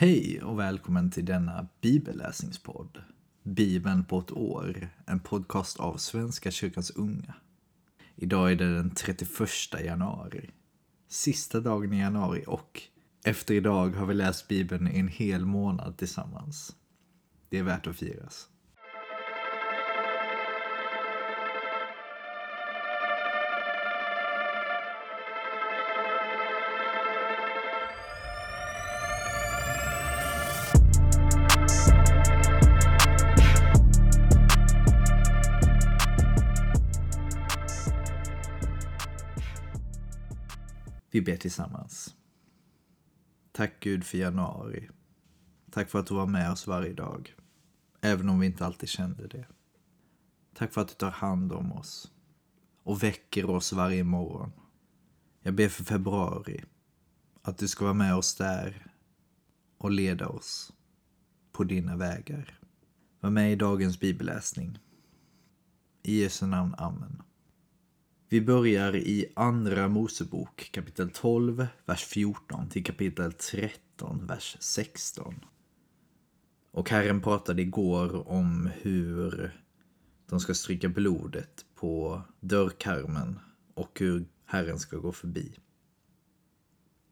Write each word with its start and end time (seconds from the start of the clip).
Hej 0.00 0.42
och 0.42 0.58
välkommen 0.58 1.10
till 1.10 1.24
denna 1.24 1.68
bibelläsningspodd. 1.80 3.02
Bibeln 3.42 4.04
på 4.04 4.18
ett 4.18 4.32
år, 4.32 4.88
en 5.06 5.20
podcast 5.20 5.80
av 5.80 5.96
Svenska 5.96 6.50
kyrkans 6.50 6.90
unga. 6.90 7.34
Idag 8.16 8.52
är 8.52 8.56
det 8.56 8.74
den 8.74 8.90
31 8.90 9.30
januari. 9.84 10.50
Sista 11.08 11.60
dagen 11.60 11.92
i 11.92 12.00
januari 12.00 12.44
och 12.46 12.82
efter 13.24 13.54
idag 13.54 13.90
har 13.90 14.06
vi 14.06 14.14
läst 14.14 14.48
Bibeln 14.48 14.88
i 14.88 14.98
en 14.98 15.08
hel 15.08 15.46
månad 15.46 15.96
tillsammans. 15.96 16.76
Det 17.48 17.58
är 17.58 17.62
värt 17.62 17.86
att 17.86 17.96
firas. 17.96 18.48
Vi 41.10 41.20
ber 41.20 41.36
tillsammans. 41.36 42.16
Tack 43.52 43.80
Gud 43.80 44.04
för 44.04 44.18
januari. 44.18 44.88
Tack 45.70 45.90
för 45.90 45.98
att 45.98 46.06
du 46.06 46.14
var 46.14 46.26
med 46.26 46.52
oss 46.52 46.66
varje 46.66 46.92
dag. 46.92 47.34
Även 48.00 48.28
om 48.28 48.40
vi 48.40 48.46
inte 48.46 48.66
alltid 48.66 48.88
kände 48.88 49.26
det. 49.26 49.46
Tack 50.54 50.72
för 50.72 50.80
att 50.80 50.88
du 50.88 50.94
tar 50.94 51.10
hand 51.10 51.52
om 51.52 51.72
oss. 51.72 52.12
Och 52.82 53.02
väcker 53.02 53.50
oss 53.50 53.72
varje 53.72 54.04
morgon. 54.04 54.52
Jag 55.42 55.54
ber 55.54 55.68
för 55.68 55.84
februari. 55.84 56.64
Att 57.42 57.58
du 57.58 57.68
ska 57.68 57.84
vara 57.84 57.94
med 57.94 58.14
oss 58.14 58.34
där. 58.34 58.86
Och 59.78 59.90
leda 59.90 60.28
oss. 60.28 60.72
På 61.52 61.64
dina 61.64 61.96
vägar. 61.96 62.58
Var 63.20 63.30
med 63.30 63.52
i 63.52 63.56
dagens 63.56 64.00
bibelläsning. 64.00 64.78
I 66.02 66.22
Jesu 66.22 66.46
namn, 66.46 66.74
Amen. 66.78 67.22
Vi 68.30 68.40
börjar 68.40 68.96
i 68.96 69.32
Andra 69.36 69.88
Mosebok 69.88 70.70
kapitel 70.72 71.10
12, 71.10 71.66
vers 71.84 72.04
14 72.04 72.68
till 72.68 72.84
kapitel 72.84 73.32
13, 73.32 74.26
vers 74.26 74.56
16. 74.60 75.34
Och 76.70 76.90
Herren 76.90 77.20
pratade 77.20 77.62
igår 77.62 78.28
om 78.28 78.70
hur 78.80 79.52
de 80.26 80.40
ska 80.40 80.54
stryka 80.54 80.88
blodet 80.88 81.64
på 81.74 82.22
dörrkarmen 82.40 83.40
och 83.74 84.00
hur 84.00 84.24
Herren 84.44 84.78
ska 84.78 84.96
gå 84.96 85.12
förbi. 85.12 85.58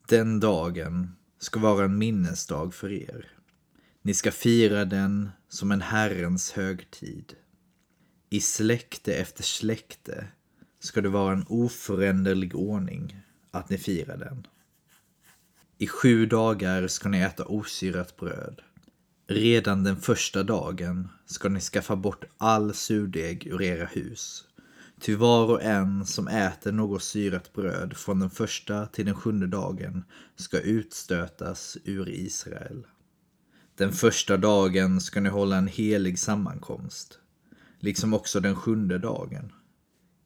Den 0.09 0.41
dagen 0.41 1.17
ska 1.39 1.61
vara 1.61 1.85
en 1.85 1.99
minnesdag 1.99 2.75
för 2.75 2.93
er. 2.93 3.31
Ni 4.03 4.15
ska 4.15 4.31
fira 4.31 4.85
den 4.85 5.31
som 5.49 5.73
en 5.73 5.81
Herrens 5.81 6.53
högtid. 6.53 7.35
I 8.31 8.41
släkte 8.41 9.15
efter 9.15 9.43
släkte 9.43 10.29
ska 10.87 11.01
det 11.01 11.09
vara 11.09 11.33
en 11.33 11.45
oföränderlig 11.49 12.55
ordning 12.55 13.21
att 13.51 13.71
ni 13.71 13.79
firar 13.79 14.17
den. 14.17 14.47
I 15.79 15.87
sju 15.87 16.27
dagar 16.27 16.89
ska 16.89 17.09
ni 17.09 17.21
äta 17.21 17.45
osyrat 17.45 18.17
bröd. 18.17 18.61
Redan 19.27 19.85
den 19.85 19.97
första 19.97 20.43
dagen 20.43 21.09
ska 21.27 21.49
ni 21.49 21.61
skaffa 21.61 21.97
bort 21.97 22.25
all 22.39 22.75
surdeg 22.75 23.47
ur 23.47 23.63
era 23.63 23.87
hus. 23.87 24.45
Ty 25.01 25.15
var 25.15 25.51
och 25.51 25.63
en 25.63 26.07
som 26.07 26.29
äter 26.29 26.73
något 26.73 27.03
syrat 27.03 27.53
bröd 27.53 27.97
från 27.97 28.21
den 28.21 28.31
första 28.31 28.87
till 28.87 29.07
den 29.07 29.15
sjunde 29.15 29.47
dagen 29.47 30.05
ska 30.37 30.61
utstötas 30.61 31.77
ur 31.85 32.09
Israel. 32.09 32.87
Den 33.75 33.93
första 33.93 34.37
dagen 34.37 35.01
ska 35.01 35.21
ni 35.21 35.29
hålla 35.29 35.57
en 35.57 35.69
helig 35.69 36.19
sammankomst, 36.19 37.19
liksom 37.81 38.15
också 38.15 38.41
den 38.41 38.57
sjunde 38.57 38.99
dagen. 38.99 39.53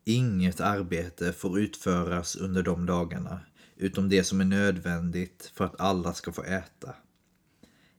Inget 0.05 0.61
arbete 0.61 1.33
får 1.33 1.61
utföras 1.61 2.37
under 2.37 2.62
de 2.62 2.87
dagarna, 2.87 3.41
utom 3.77 4.09
det 4.09 4.25
som 4.25 4.41
är 4.41 4.44
nödvändigt 4.44 5.53
för 5.55 5.65
att 5.65 5.81
alla 5.81 6.15
ska 6.15 6.33
få 6.33 6.43
äta. 6.43 6.94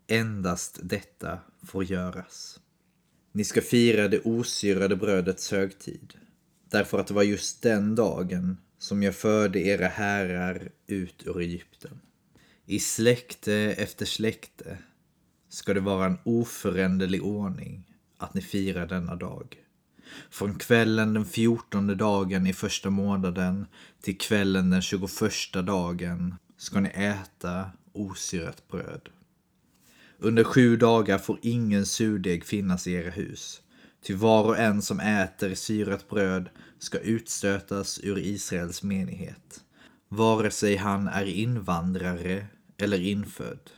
Endast 0.07 0.79
detta 0.83 1.39
får 1.63 1.83
göras. 1.83 2.59
Ni 3.31 3.43
ska 3.43 3.61
fira 3.61 4.07
det 4.07 4.19
osyrade 4.19 4.95
brödets 4.95 5.51
högtid, 5.51 6.13
därför 6.69 6.99
att 6.99 7.07
det 7.07 7.13
var 7.13 7.23
just 7.23 7.61
den 7.61 7.95
dagen 7.95 8.57
som 8.77 9.03
jag 9.03 9.15
förde 9.15 9.59
era 9.59 9.87
herrar 9.87 10.71
ut 10.87 11.23
ur 11.25 11.39
Egypten. 11.39 11.99
I 12.65 12.79
släkte 12.79 13.53
efter 13.53 14.05
släkte 14.05 14.77
ska 15.49 15.73
det 15.73 15.79
vara 15.79 16.05
en 16.05 16.17
oföränderlig 16.23 17.23
ordning 17.23 17.87
att 18.17 18.33
ni 18.33 18.41
firar 18.41 18.87
denna 18.87 19.15
dag. 19.15 19.57
Från 20.29 20.59
kvällen 20.59 21.13
den 21.13 21.25
fjortonde 21.25 21.95
dagen 21.95 22.47
i 22.47 22.53
första 22.53 22.89
månaden 22.89 23.65
till 24.01 24.17
kvällen 24.17 24.69
den 24.69 24.81
tjugoförsta 24.81 25.61
dagen 25.61 26.35
ska 26.57 26.79
ni 26.79 26.89
äta 26.89 27.71
osyrat 27.93 28.67
bröd. 28.67 29.09
Under 30.19 30.43
sju 30.43 30.77
dagar 30.77 31.17
får 31.17 31.39
ingen 31.41 31.85
surdeg 31.85 32.45
finnas 32.45 32.87
i 32.87 32.93
era 32.93 33.09
hus. 33.09 33.61
Ty 34.03 34.13
var 34.15 34.43
och 34.43 34.57
en 34.57 34.81
som 34.81 34.99
äter 34.99 35.55
syrat 35.55 36.09
bröd 36.09 36.49
ska 36.79 36.99
utstötas 36.99 37.99
ur 38.03 38.17
Israels 38.17 38.83
menighet, 38.83 39.63
vare 40.09 40.51
sig 40.51 40.75
han 40.75 41.07
är 41.07 41.25
invandrare 41.25 42.45
eller 42.77 42.99
infödd. 43.01 43.69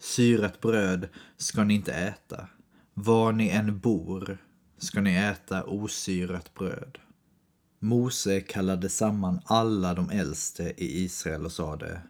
Syrat 0.00 0.60
bröd 0.60 1.08
ska 1.36 1.64
ni 1.64 1.74
inte 1.74 1.92
äta, 1.92 2.48
var 2.94 3.32
ni 3.32 3.48
än 3.48 3.78
bor 3.78 4.38
ska 4.80 5.00
ni 5.00 5.14
äta 5.14 5.64
osyrat 5.64 6.54
bröd. 6.54 6.98
Mose 7.78 8.40
kallade 8.40 8.88
samman 8.88 9.40
alla 9.44 9.94
de 9.94 10.10
äldste 10.10 10.62
i 10.76 11.04
Israel 11.04 11.44
och 11.44 11.52
sade 11.52 12.02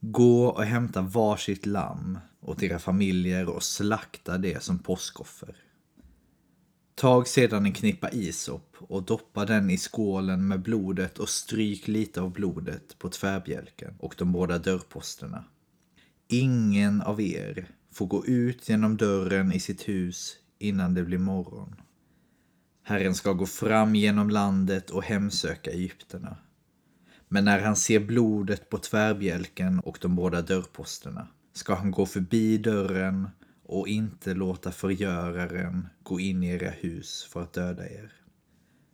Gå 0.00 0.46
och 0.46 0.64
hämta 0.64 1.02
varsitt 1.02 1.66
lamm 1.66 2.18
åt 2.40 2.62
era 2.62 2.78
familjer 2.78 3.48
och 3.48 3.62
slakta 3.62 4.38
det 4.38 4.62
som 4.62 4.78
påskoffer. 4.78 5.56
Tag 6.94 7.28
sedan 7.28 7.66
en 7.66 7.72
knippa 7.72 8.10
isop 8.10 8.76
och 8.78 9.02
doppa 9.02 9.44
den 9.44 9.70
i 9.70 9.78
skålen 9.78 10.48
med 10.48 10.62
blodet 10.62 11.18
och 11.18 11.28
stryk 11.28 11.88
lite 11.88 12.20
av 12.20 12.32
blodet 12.32 12.98
på 12.98 13.08
tvärbjälken 13.08 13.94
och 13.98 14.14
de 14.18 14.32
båda 14.32 14.58
dörrposterna. 14.58 15.44
Ingen 16.28 17.02
av 17.02 17.20
er 17.20 17.68
får 17.92 18.06
gå 18.06 18.26
ut 18.26 18.68
genom 18.68 18.96
dörren 18.96 19.52
i 19.52 19.60
sitt 19.60 19.88
hus 19.88 20.36
innan 20.58 20.94
det 20.94 21.02
blir 21.02 21.18
morgon. 21.18 21.74
Herren 22.88 23.14
ska 23.14 23.32
gå 23.32 23.46
fram 23.46 23.94
genom 23.94 24.30
landet 24.30 24.90
och 24.90 25.04
hemsöka 25.04 25.70
egyptierna. 25.70 26.36
Men 27.28 27.44
när 27.44 27.60
han 27.60 27.76
ser 27.76 28.00
blodet 28.00 28.68
på 28.68 28.78
tvärbjälken 28.78 29.80
och 29.80 29.98
de 30.00 30.16
båda 30.16 30.42
dörrposterna 30.42 31.28
ska 31.52 31.74
han 31.74 31.90
gå 31.90 32.06
förbi 32.06 32.58
dörren 32.58 33.28
och 33.64 33.88
inte 33.88 34.34
låta 34.34 34.72
förgöraren 34.72 35.88
gå 36.02 36.20
in 36.20 36.42
i 36.42 36.48
era 36.48 36.70
hus 36.70 37.28
för 37.32 37.42
att 37.42 37.52
döda 37.52 37.88
er. 37.88 38.12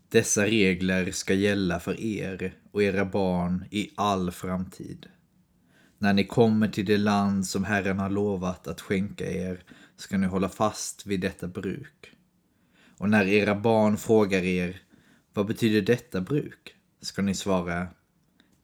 Dessa 0.08 0.46
regler 0.46 1.10
ska 1.10 1.34
gälla 1.34 1.80
för 1.80 2.00
er 2.00 2.54
och 2.70 2.82
era 2.82 3.04
barn 3.04 3.64
i 3.70 3.90
all 3.94 4.30
framtid. 4.30 5.06
När 5.98 6.12
ni 6.12 6.24
kommer 6.24 6.68
till 6.68 6.86
det 6.86 6.98
land 6.98 7.46
som 7.46 7.64
Herren 7.64 7.98
har 7.98 8.10
lovat 8.10 8.66
att 8.66 8.80
skänka 8.80 9.30
er 9.30 9.64
ska 9.96 10.18
ni 10.18 10.26
hålla 10.26 10.48
fast 10.48 11.06
vid 11.06 11.20
detta 11.20 11.48
bruk. 11.48 12.12
Och 13.02 13.10
när 13.10 13.26
era 13.26 13.54
barn 13.54 13.98
frågar 13.98 14.42
er, 14.42 14.82
vad 15.32 15.46
betyder 15.46 15.82
detta 15.82 16.20
bruk? 16.20 16.74
Ska 17.00 17.22
ni 17.22 17.34
svara, 17.34 17.88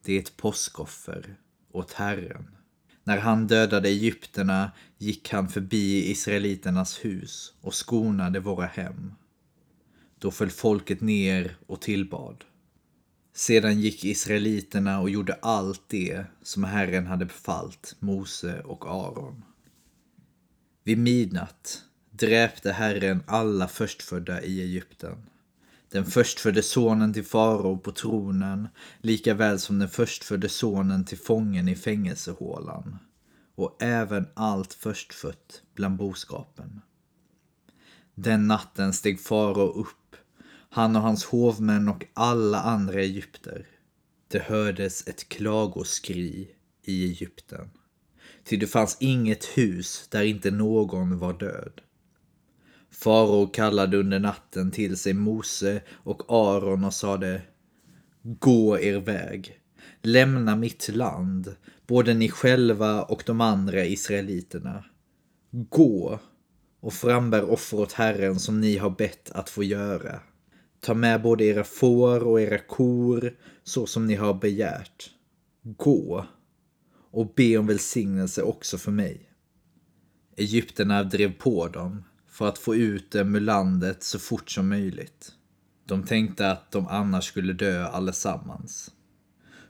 det 0.04 0.12
är 0.12 0.18
ett 0.18 0.36
påskoffer 0.36 1.36
åt 1.72 1.92
Herren. 1.92 2.56
När 3.04 3.18
han 3.18 3.46
dödade 3.46 3.88
egyptierna 3.88 4.72
gick 4.98 5.32
han 5.32 5.48
förbi 5.48 6.10
israeliternas 6.10 7.04
hus 7.04 7.52
och 7.60 7.74
skonade 7.74 8.40
våra 8.40 8.66
hem. 8.66 9.12
Då 10.18 10.30
föll 10.30 10.50
folket 10.50 11.00
ner 11.00 11.56
och 11.66 11.80
tillbad. 11.80 12.44
Sedan 13.34 13.80
gick 13.80 14.04
israeliterna 14.04 15.00
och 15.00 15.10
gjorde 15.10 15.38
allt 15.42 15.82
det 15.88 16.24
som 16.42 16.64
Herren 16.64 17.06
hade 17.06 17.24
befallt 17.24 17.96
Mose 17.98 18.60
och 18.60 18.86
Aron. 18.86 19.44
Vid 20.84 20.98
midnatt 20.98 21.84
dräpte 22.18 22.72
Herren 22.72 23.22
alla 23.26 23.68
förstfödda 23.68 24.42
i 24.42 24.62
Egypten. 24.62 25.30
Den 25.90 26.04
förstfödde 26.04 26.62
sonen 26.62 27.12
till 27.14 27.24
farao 27.24 27.78
på 27.78 27.92
tronen, 27.92 28.68
lika 29.00 29.34
väl 29.34 29.58
som 29.58 29.78
den 29.78 29.88
förstfödde 29.88 30.48
sonen 30.48 31.04
till 31.04 31.18
fången 31.18 31.68
i 31.68 31.74
fängelsehålan, 31.76 32.98
och 33.54 33.82
även 33.82 34.26
allt 34.34 34.74
förstfött 34.74 35.62
bland 35.74 35.96
boskapen. 35.96 36.80
Den 38.14 38.46
natten 38.46 38.92
steg 38.92 39.20
farao 39.20 39.72
upp, 39.72 40.16
han 40.70 40.96
och 40.96 41.02
hans 41.02 41.24
hovmän 41.24 41.88
och 41.88 42.04
alla 42.14 42.60
andra 42.60 43.00
egypter. 43.00 43.66
Det 44.28 44.42
hördes 44.42 45.08
ett 45.08 45.28
klagoskri 45.28 46.54
i 46.82 47.04
Egypten. 47.04 47.70
ty 48.44 48.56
det 48.56 48.66
fanns 48.66 48.96
inget 49.00 49.44
hus 49.44 50.08
där 50.10 50.22
inte 50.22 50.50
någon 50.50 51.18
var 51.18 51.32
död. 51.32 51.80
Farao 52.98 53.46
kallade 53.46 53.96
under 53.96 54.18
natten 54.18 54.70
till 54.70 54.96
sig 54.96 55.14
Mose 55.14 55.82
och 55.90 56.22
Aron 56.28 56.84
och 56.84 56.94
sade 56.94 57.42
Gå 58.22 58.78
er 58.78 59.00
väg, 59.00 59.60
lämna 60.02 60.56
mitt 60.56 60.88
land, 60.88 61.56
både 61.86 62.14
ni 62.14 62.28
själva 62.28 63.02
och 63.02 63.22
de 63.26 63.40
andra 63.40 63.84
israeliterna. 63.84 64.84
Gå 65.50 66.20
och 66.80 66.92
frambär 66.92 67.50
offer 67.50 67.80
åt 67.80 67.92
Herren 67.92 68.38
som 68.38 68.60
ni 68.60 68.76
har 68.76 68.90
bett 68.90 69.30
att 69.30 69.50
få 69.50 69.62
göra. 69.62 70.20
Ta 70.80 70.94
med 70.94 71.22
både 71.22 71.44
era 71.44 71.64
får 71.64 72.26
och 72.26 72.40
era 72.40 72.58
kor 72.58 73.36
så 73.62 73.86
som 73.86 74.06
ni 74.06 74.14
har 74.14 74.34
begärt. 74.34 75.10
Gå 75.62 76.26
och 77.10 77.32
be 77.36 77.58
om 77.58 77.66
välsignelse 77.66 78.42
också 78.42 78.78
för 78.78 78.90
mig. 78.90 79.30
Egypterna 80.36 81.04
drev 81.04 81.32
på 81.32 81.68
dem 81.68 82.02
för 82.38 82.48
att 82.48 82.58
få 82.58 82.74
ut 82.76 83.10
dem 83.10 83.34
ur 83.34 83.40
landet 83.40 84.02
så 84.02 84.18
fort 84.18 84.50
som 84.50 84.68
möjligt. 84.68 85.32
De 85.86 86.02
tänkte 86.02 86.50
att 86.50 86.70
de 86.70 86.86
annars 86.86 87.24
skulle 87.24 87.52
dö 87.52 87.86
allesammans. 87.86 88.90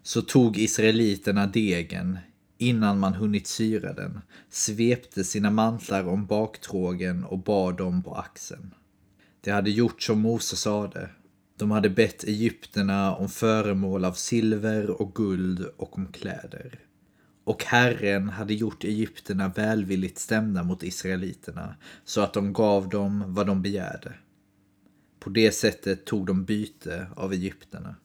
Så 0.03 0.23
tog 0.23 0.59
israeliterna 0.59 1.47
degen 1.47 2.19
innan 2.59 2.99
man 2.99 3.15
hunnit 3.15 3.47
syra 3.47 3.93
den, 3.93 4.21
svepte 4.51 5.25
sina 5.25 5.51
mantlar 5.51 6.09
om 6.09 6.27
baktrågen 6.27 7.25
och 7.25 7.39
bar 7.39 7.73
dem 7.73 8.03
på 8.03 8.15
axeln. 8.15 8.75
De 9.41 9.51
hade 9.51 9.71
gjort 9.71 10.03
som 10.03 10.21
Mose 10.21 10.57
sade. 10.57 11.11
De 11.59 11.71
hade 11.71 11.91
bett 11.91 12.25
egyptierna 12.25 13.15
om 13.15 13.29
föremål 13.29 14.05
av 14.05 14.13
silver 14.13 14.91
och 14.91 15.15
guld 15.15 15.67
och 15.77 15.99
om 15.99 16.07
kläder. 16.13 16.88
Och 17.49 17.65
Herren 17.65 18.29
hade 18.29 18.55
gjort 18.55 18.85
egyptierna 18.85 19.49
välvilligt 19.49 20.19
stämda 20.19 20.63
mot 20.63 20.83
israeliterna 20.83 21.75
så 22.05 22.21
att 22.21 22.33
de 22.33 22.53
gav 22.53 22.89
dem 22.89 23.25
vad 23.27 23.47
de 23.47 23.63
begärde. 23.63 24.15
På 25.21 25.31
det 25.31 25.53
sättet 25.53 26.05
tog 26.05 26.27
de 26.27 26.45
byte 26.45 27.07
av 27.17 27.33
egyptierna. 27.33 27.97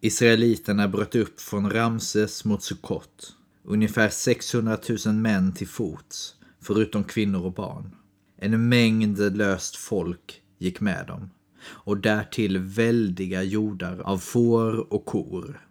Israeliterna 0.00 0.88
bröt 0.88 1.14
upp 1.14 1.40
från 1.40 1.70
Ramses 1.70 2.44
mot 2.44 2.62
Sukkot. 2.62 3.36
Ungefär 3.64 4.08
600 4.08 4.78
000 5.06 5.14
män 5.14 5.52
till 5.52 5.68
fots, 5.68 6.34
förutom 6.60 7.04
kvinnor 7.04 7.44
och 7.44 7.54
barn. 7.54 7.96
En 8.36 8.68
mängd 8.68 9.36
löst 9.36 9.76
folk 9.76 10.42
gick 10.58 10.80
med 10.80 11.06
dem. 11.06 11.30
Och 11.62 11.96
därtill 11.96 12.58
väldiga 12.58 13.42
jordar 13.42 13.98
av 13.98 14.18
får 14.18 14.92
och 14.92 15.04
kor. 15.04 15.69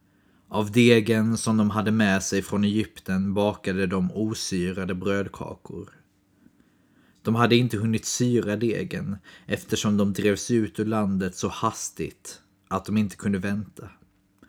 Av 0.52 0.72
degen 0.72 1.38
som 1.38 1.58
de 1.58 1.70
hade 1.70 1.92
med 1.92 2.24
sig 2.24 2.42
från 2.42 2.64
Egypten 2.64 3.34
bakade 3.34 3.88
de 3.88 4.12
osyrade 4.12 4.96
brödkakor. 4.96 5.90
De 7.22 7.36
hade 7.36 7.56
inte 7.56 7.78
hunnit 7.78 8.06
syra 8.06 8.56
degen 8.56 9.18
eftersom 9.46 9.98
de 9.98 10.14
drevs 10.14 10.52
ut 10.52 10.80
ur 10.80 10.86
landet 10.86 11.36
så 11.36 11.48
hastigt 11.48 12.42
att 12.68 12.86
de 12.86 12.98
inte 12.98 13.16
kunde 13.16 13.38
vänta. 13.38 13.90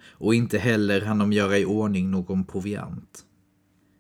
Och 0.03 0.35
inte 0.35 0.59
heller 0.59 1.01
hann 1.01 1.19
de 1.19 1.33
göra 1.33 1.59
i 1.59 1.65
ordning 1.65 2.11
någon 2.11 2.45
proviant. 2.45 3.25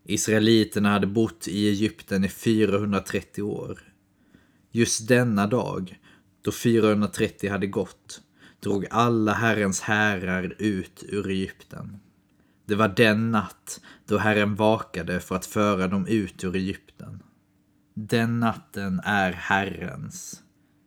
Israeliterna 0.04 0.90
hade 0.90 1.06
bott 1.06 1.48
i 1.48 1.68
Egypten 1.68 2.24
i 2.24 2.28
430 2.28 3.42
år. 3.42 3.92
Just 4.70 5.08
denna 5.08 5.46
dag, 5.46 5.98
då 6.42 6.52
430 6.52 7.50
hade 7.50 7.66
gått, 7.66 8.20
drog 8.60 8.86
alla 8.90 9.32
Herrens 9.32 9.80
härar 9.80 10.54
ut 10.58 11.04
ur 11.08 11.28
Egypten. 11.28 12.00
Det 12.66 12.74
var 12.74 12.88
den 12.88 13.30
natt 13.30 13.80
då 14.06 14.18
Herren 14.18 14.54
vakade 14.54 15.20
för 15.20 15.36
att 15.36 15.46
föra 15.46 15.88
dem 15.88 16.06
ut 16.06 16.44
ur 16.44 16.56
Egypten. 16.56 17.22
Den 17.94 18.40
natten 18.40 19.00
är 19.04 19.32
Herrens. 19.32 20.42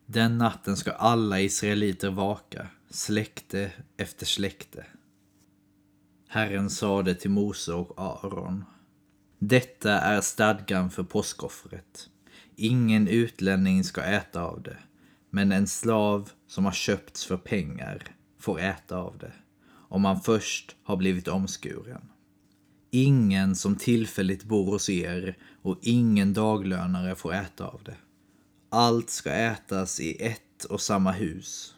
Den 0.06 0.38
natten 0.38 0.78
ska 0.78 0.92
alla 0.92 1.42
israeliter 1.42 2.10
vaka, 2.10 2.68
släkte 2.90 3.72
efter 3.98 4.26
släkte. 4.26 4.86
Herren 6.28 6.69
sade 6.69 7.16
till 7.16 7.31
Mose 7.31 7.74
och 7.74 7.94
Aron. 7.98 8.66
Detta 9.40 10.00
är 10.00 10.22
stadgan 10.22 10.92
för 10.92 11.04
påskoffret. 11.04 12.10
Ingen 12.56 13.08
utlänning 13.08 13.84
ska 13.84 14.02
äta 14.02 14.42
av 14.42 14.62
det, 14.62 14.78
men 15.35 15.51
en 15.51 15.68
slav 15.68 16.31
som 16.47 16.65
har 16.65 16.71
köpts 16.71 17.25
för 17.25 17.38
pengar 17.38 18.03
får 18.39 18.59
äta 18.59 18.97
av 18.97 19.18
det, 19.18 19.33
om 19.89 20.06
han 20.06 20.21
först 20.21 20.75
har 20.83 20.97
blivit 20.97 21.27
omskuren. 21.27 22.01
Ingen 22.91 23.56
som 23.56 23.75
tillfälligt 23.75 24.44
bor 24.44 24.65
hos 24.65 24.89
er 24.89 25.38
och 25.62 25.80
ingen 25.81 26.33
daglönare 26.33 27.15
får 27.15 27.33
äta 27.33 27.68
av 27.68 27.81
det. 27.85 27.95
Allt 28.69 29.09
ska 29.09 29.31
ätas 29.31 30.00
i 30.00 30.24
ett 30.25 30.65
och 30.69 30.81
samma 30.81 31.12
hus. 31.12 31.75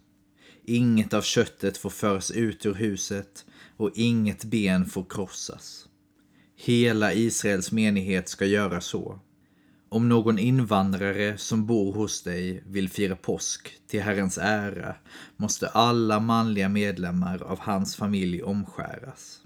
Inget 0.63 1.13
av 1.13 1.21
köttet 1.21 1.77
får 1.77 1.89
föras 1.89 2.31
ut 2.31 2.65
ur 2.65 2.73
huset 2.73 3.45
och 3.77 3.91
inget 3.95 4.43
ben 4.43 4.85
får 4.85 5.05
krossas. 5.09 5.87
Hela 6.55 7.13
Israels 7.13 7.71
menighet 7.71 8.29
ska 8.29 8.45
göra 8.45 8.81
så. 8.81 9.19
Om 9.89 10.09
någon 10.09 10.39
invandrare 10.39 11.37
som 11.37 11.65
bor 11.65 11.93
hos 11.93 12.23
dig 12.23 12.63
vill 12.67 12.89
fira 12.89 13.15
påsk 13.15 13.87
till 13.87 14.01
Herrens 14.01 14.37
ära 14.37 14.95
måste 15.37 15.67
alla 15.67 16.19
manliga 16.19 16.69
medlemmar 16.69 17.43
av 17.43 17.59
hans 17.59 17.95
familj 17.95 18.43
omskäras. 18.43 19.41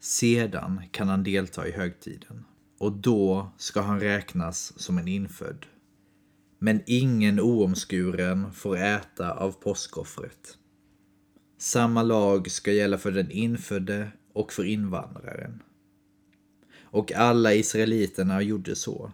Sedan 0.00 0.82
kan 0.90 1.08
han 1.08 1.22
delta 1.22 1.68
i 1.68 1.72
högtiden 1.72 2.44
och 2.78 2.92
då 2.92 3.52
ska 3.56 3.80
han 3.80 4.00
räknas 4.00 4.72
som 4.76 4.98
en 4.98 5.08
infödd. 5.08 5.66
Men 6.58 6.82
ingen 6.86 7.40
oomskuren 7.40 8.52
får 8.52 8.76
äta 8.76 9.32
av 9.32 9.52
påskoffret. 9.52 10.58
Samma 11.58 12.02
lag 12.02 12.50
ska 12.50 12.72
gälla 12.72 12.98
för 12.98 13.12
den 13.12 13.30
infödde 13.30 14.08
och 14.32 14.52
för 14.52 14.64
invandraren. 14.64 15.62
Och 16.82 17.12
alla 17.12 17.54
israeliterna 17.54 18.42
gjorde 18.42 18.76
så. 18.76 19.12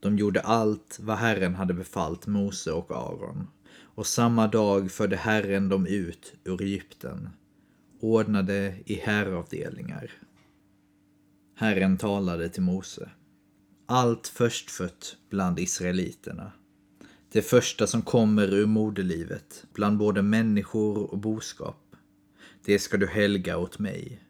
De 0.00 0.18
gjorde 0.18 0.40
allt 0.40 0.98
vad 1.02 1.16
Herren 1.16 1.54
hade 1.54 1.74
befallt 1.74 2.26
Mose 2.26 2.72
och 2.72 2.90
Aron. 2.90 3.46
Och 3.80 4.06
samma 4.06 4.46
dag 4.46 4.90
förde 4.90 5.16
Herren 5.16 5.68
dem 5.68 5.86
ut 5.86 6.34
ur 6.44 6.62
Egypten, 6.62 7.28
ordnade 8.00 8.74
i 8.86 8.94
häravdelningar. 8.94 10.12
Herren 11.54 11.96
talade 11.96 12.48
till 12.48 12.62
Mose. 12.62 13.10
Allt 13.86 14.28
förstfött 14.28 15.16
bland 15.30 15.58
israeliterna. 15.58 16.52
Det 17.32 17.42
första 17.42 17.86
som 17.86 18.02
kommer 18.02 18.54
ur 18.54 18.66
moderlivet, 18.66 19.64
bland 19.72 19.98
både 19.98 20.22
människor 20.22 21.10
och 21.10 21.18
boskap. 21.18 21.96
Det 22.64 22.78
ska 22.78 22.96
du 22.96 23.06
helga 23.06 23.58
åt 23.58 23.78
mig. 23.78 24.22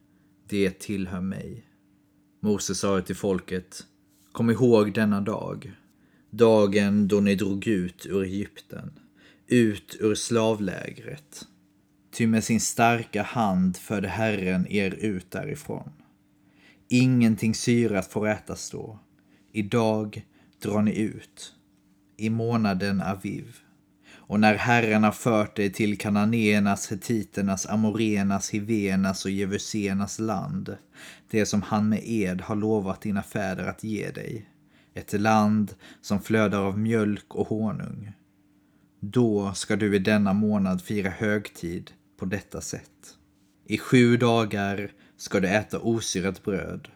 Det 0.48 0.70
tillhör 0.70 1.20
mig. 1.20 1.64
Mose 2.40 2.75
sa 2.75 3.00
till 3.00 3.16
folket, 3.16 3.87
kom 4.38 4.50
ihåg 4.50 4.92
denna 4.92 5.21
dag, 5.21 5.73
dagen 6.30 7.09
då 7.09 7.21
ni 7.21 7.35
drog 7.35 7.66
ut 7.66 8.07
ur 8.07 8.23
Egypten, 8.23 8.92
ut 9.47 9.97
ur 10.00 10.14
slavlägret. 10.14 11.47
Ty 12.11 12.26
med 12.26 12.45
sin 12.45 12.61
starka 12.61 13.23
hand 13.23 13.76
förde 13.76 14.09
Herren 14.09 14.66
er 14.66 14.90
ut 14.90 15.30
därifrån. 15.30 15.92
Ingenting 16.88 17.54
syrat 17.54 18.07
får 18.07 18.28
ätas 18.28 18.71
då. 18.71 18.99
Idag 19.52 20.26
drar 20.62 20.83
ni 20.83 20.99
ut. 20.99 21.54
I 22.16 22.30
månaden 22.30 23.02
Aviv. 23.02 23.57
Och 24.28 24.40
när 24.40 24.54
Herren 24.54 25.04
har 25.04 25.12
fört 25.12 25.56
dig 25.56 25.73
till 25.73 25.99
kananéernas, 25.99 26.92
hetiternas, 26.92 27.66
amorenas, 27.66 28.50
hivenas 28.50 29.25
och 29.25 29.30
jevusenas 29.30 30.18
land, 30.18 30.76
det 31.30 31.47
som 31.47 31.62
han 31.62 31.88
med 31.88 32.02
ed 32.04 32.40
har 32.40 32.56
lovat 32.56 33.00
dina 33.00 33.23
fäder 33.23 33.66
att 33.66 33.85
ge 33.85 34.11
dig, 34.11 34.49
ett 34.94 35.20
land 35.20 35.75
som 36.00 36.20
flödar 36.20 36.61
av 36.61 36.78
mjölk 36.78 37.35
och 37.35 37.49
honung. 37.49 38.12
Då 39.00 39.52
ska 39.54 39.76
du 39.76 39.97
i 39.97 39.99
denna 39.99 40.32
månad 40.32 40.82
fira 40.82 41.11
högtid 41.11 41.90
på 42.18 42.25
detta 42.25 42.61
sätt. 42.61 43.16
I 43.66 43.78
sju 43.78 44.16
dagar 44.16 44.90
ska 45.16 45.40
du 45.40 45.49
äta 45.49 45.78
osyrat 45.78 46.44
bröd 46.44 46.88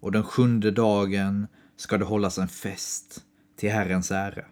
och 0.00 0.12
den 0.12 0.22
sjunde 0.22 0.70
dagen 0.70 1.46
ska 1.76 1.98
det 1.98 2.04
hållas 2.04 2.38
en 2.38 2.48
fest 2.48 3.20
till 3.56 3.70
Herrens 3.70 4.10
ära. 4.10 4.44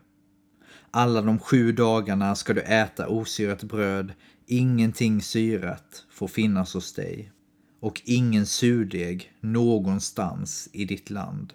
Alla 0.95 1.23
de 1.23 1.39
sju 1.39 1.73
dagarna 1.73 2.35
ska 2.35 2.55
du 2.55 2.61
äta 2.61 3.09
osyrat 3.09 3.63
bröd, 3.63 4.13
ingenting 4.47 5.23
syrat 5.23 6.05
får 6.11 6.29
finnas 6.29 6.75
hos 6.75 6.93
dig 6.93 7.33
och 7.81 8.03
ingen 8.05 8.47
surdeg 8.47 9.33
någonstans 9.41 10.69
i 10.73 10.85
ditt 10.85 11.11
land. 11.11 11.53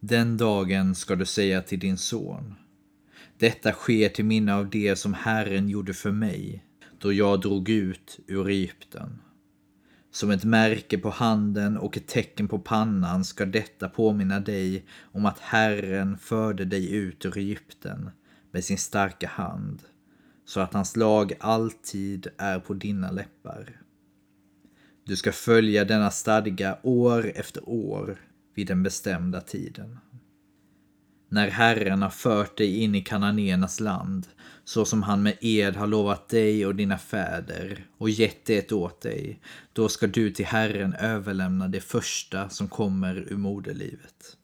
Den 0.00 0.36
dagen 0.36 0.94
ska 0.94 1.16
du 1.16 1.26
säga 1.26 1.62
till 1.62 1.78
din 1.78 1.98
son. 1.98 2.54
Detta 3.38 3.72
sker 3.72 4.08
till 4.08 4.24
minne 4.24 4.54
av 4.54 4.70
det 4.70 4.96
som 4.96 5.14
Herren 5.14 5.68
gjorde 5.68 5.94
för 5.94 6.12
mig 6.12 6.64
då 6.98 7.12
jag 7.12 7.40
drog 7.40 7.68
ut 7.68 8.20
ur 8.26 8.48
Egypten. 8.48 9.18
Som 10.12 10.30
ett 10.30 10.44
märke 10.44 10.98
på 10.98 11.10
handen 11.10 11.76
och 11.76 11.96
ett 11.96 12.06
tecken 12.06 12.48
på 12.48 12.58
pannan 12.58 13.24
ska 13.24 13.46
detta 13.46 13.88
påminna 13.88 14.40
dig 14.40 14.84
om 15.12 15.26
att 15.26 15.38
Herren 15.38 16.18
förde 16.18 16.64
dig 16.64 16.94
ut 16.94 17.26
ur 17.26 17.38
Egypten 17.38 18.10
med 18.50 18.64
sin 18.64 18.78
starka 18.78 19.28
hand, 19.28 19.82
så 20.44 20.60
att 20.60 20.74
hans 20.74 20.96
lag 20.96 21.32
alltid 21.40 22.26
är 22.38 22.58
på 22.58 22.74
dina 22.74 23.10
läppar. 23.10 23.80
Du 25.04 25.16
ska 25.16 25.32
följa 25.32 25.84
denna 25.84 26.10
stadga 26.10 26.78
år 26.82 27.32
efter 27.34 27.68
år 27.68 28.20
vid 28.54 28.66
den 28.66 28.82
bestämda 28.82 29.40
tiden. 29.40 29.98
När 31.28 31.48
Herren 31.48 32.02
har 32.02 32.10
fört 32.10 32.58
dig 32.58 32.76
in 32.76 32.94
i 32.94 33.02
kananéernas 33.02 33.80
land, 33.80 34.26
så 34.64 34.84
som 34.84 35.02
han 35.02 35.22
med 35.22 35.36
ed 35.40 35.76
har 35.76 35.86
lovat 35.86 36.28
dig 36.28 36.66
och 36.66 36.74
dina 36.74 36.98
fäder 36.98 37.86
och 37.98 38.10
gett 38.10 38.44
det 38.44 38.72
åt 38.72 39.00
dig, 39.00 39.40
då 39.72 39.88
ska 39.88 40.06
du 40.06 40.30
till 40.30 40.46
Herren 40.46 40.94
överlämna 40.94 41.68
det 41.68 41.80
första 41.80 42.48
som 42.48 42.68
kommer 42.68 43.16
ur 43.16 43.36
moderlivet. 43.36 44.36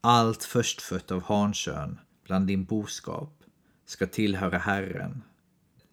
Allt 0.00 0.44
förstfött 0.44 1.10
av 1.10 1.22
hankön 1.22 1.98
bland 2.24 2.46
din 2.46 2.64
boskap 2.64 3.37
ska 3.88 4.06
tillhöra 4.06 4.58
Herren. 4.58 5.22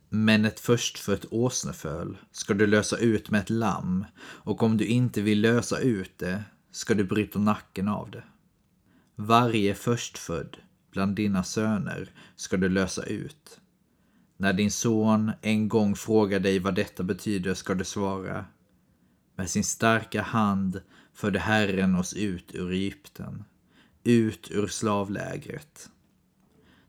Men 0.10 0.46
ett 0.46 0.60
förstfött 0.60 1.26
åsneföl 1.32 2.18
ska 2.32 2.54
du 2.54 2.68
lösa 2.68 2.98
ut 2.98 3.30
med 3.30 3.42
ett 3.42 3.50
lamm 3.50 4.06
och 4.20 4.64
om 4.64 4.78
du 4.78 4.86
inte 4.86 5.22
vill 5.22 5.42
lösa 5.42 5.80
ut 5.80 6.18
det 6.18 6.44
ska 6.72 6.94
du 6.94 7.04
bryta 7.04 7.40
nacken 7.40 7.88
av 7.88 8.12
det. 8.12 8.24
Varje 9.16 9.76
förstfödd 9.76 10.58
bland 10.92 11.16
dina 11.16 11.44
söner 11.44 12.12
ska 12.36 12.58
du 12.58 12.70
lösa 12.70 13.04
ut. 13.04 13.60
När 14.38 14.54
din 14.54 14.72
son 14.72 15.32
en 15.42 15.68
gång 15.70 15.96
frågar 15.96 16.40
dig 16.40 16.60
vad 16.60 16.76
detta 16.76 17.04
betyder 17.04 17.54
ska 17.54 17.74
du 17.74 17.84
svara. 17.84 18.46
Med 19.36 19.50
sin 19.50 19.64
starka 19.64 20.22
hand 20.22 20.82
förde 21.14 21.40
Herren 21.40 21.96
oss 21.96 22.14
ut 22.14 22.56
ur 22.56 22.72
Egypten, 22.72 23.44
ut 24.04 24.52
ur 24.52 24.68
slavlägret. 24.68 25.90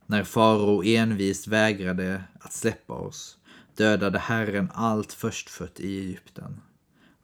När 0.09 0.25
farao 0.25 0.83
envist 0.85 1.47
vägrade 1.47 2.25
att 2.41 2.53
släppa 2.53 2.95
oss 2.95 3.39
dödade 3.77 4.19
Herren 4.19 4.71
allt 4.75 5.13
förstfött 5.13 5.81
i 5.81 5.99
Egypten, 5.99 6.61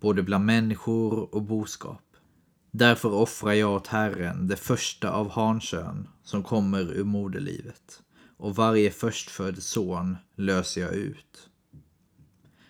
både 0.01 0.23
bland 0.23 0.45
människor 0.45 1.35
och 1.35 1.43
boskap. 1.43 2.03
Därför 2.71 3.13
offrar 3.13 3.53
jag 3.53 3.71
åt 3.71 3.87
Herren 3.87 4.49
det 4.49 4.57
första 4.57 5.11
av 5.11 5.31
hankön 5.31 6.09
som 6.23 6.43
kommer 6.43 6.93
ur 6.93 7.05
moderlivet 7.05 8.03
och 8.37 8.57
varje 8.57 8.91
förstfödd 8.91 9.63
son 9.63 10.17
löser 10.37 10.81
jag 10.81 10.95
ut. 10.95 11.49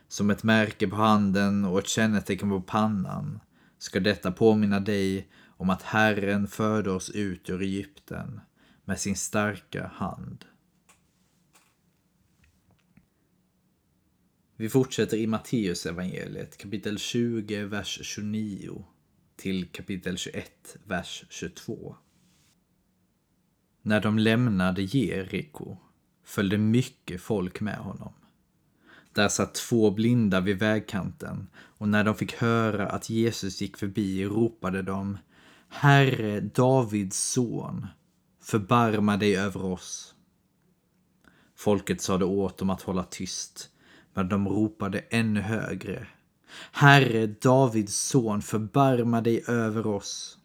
Som 0.09 0.31
ett 0.31 0.42
märke 0.42 0.88
på 0.88 0.97
handen 0.97 1.64
och 1.64 1.78
ett 1.78 1.88
kännetecken 1.88 2.50
på 2.50 2.61
pannan 2.61 3.40
ska 3.78 4.00
detta 4.00 4.33
påminna 4.33 4.81
dig 4.81 5.28
om 5.57 5.71
att 5.71 5.83
Herren 5.83 6.49
förde 6.49 6.90
oss 6.90 7.11
ut 7.11 7.50
ur 7.50 7.62
Egypten 7.62 8.40
med 8.84 9.00
sin 9.00 9.16
starka 9.16 9.86
hand. 9.86 10.44
Vi 14.56 14.68
fortsätter 14.68 15.16
i 15.16 15.26
Matteus 15.26 15.86
evangeliet 15.86 16.56
kapitel 16.56 16.98
20, 16.98 17.64
vers 17.64 18.00
29 18.02 18.84
till 19.36 19.68
kapitel 19.68 20.16
21, 20.16 20.76
vers 20.84 21.24
22. 21.30 21.96
När 23.82 24.00
de 24.00 24.18
lämnade 24.18 24.82
Jeriko 24.82 25.76
följde 26.24 26.58
mycket 26.58 27.20
folk 27.22 27.60
med 27.60 27.76
honom. 27.76 28.12
Där 29.12 29.28
satt 29.28 29.54
två 29.54 29.90
blinda 29.90 30.40
vid 30.40 30.58
vägkanten 30.58 31.46
och 31.54 31.88
när 31.88 32.04
de 32.04 32.14
fick 32.14 32.34
höra 32.34 32.88
att 32.88 33.10
Jesus 33.10 33.60
gick 33.60 33.76
förbi 33.76 34.24
ropade 34.24 34.82
de 34.82 35.18
Herre 35.68 36.40
Davids 36.40 37.32
son, 37.32 37.86
förbarma 38.42 39.16
dig 39.16 39.37
över 39.37 39.64
oss. 39.64 40.14
Folket 41.54 42.00
sade 42.00 42.25
åt 42.25 42.58
dem 42.58 42.70
att 42.70 42.82
hålla 42.82 43.04
tyst, 43.04 43.70
men 44.14 44.28
de 44.28 44.49
ropade 44.49 44.99
ännu 44.99 45.40
högre. 45.40 46.06
Herre 46.72 47.26
Davids 47.26 47.96
son, 47.96 48.42
förbarma 48.42 49.20
dig 49.20 49.44
över 49.49 49.87
oss. 49.87 50.38